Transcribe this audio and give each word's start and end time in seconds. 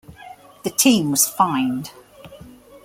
The 0.63 0.71
team 0.71 1.11
was 1.11 1.27
fined. 1.27 1.91